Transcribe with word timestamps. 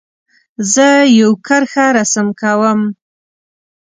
زه 0.73 0.87
یو 1.19 1.31
کرښه 1.47 1.85
رسم 1.97 2.27
کوم. 2.39 2.81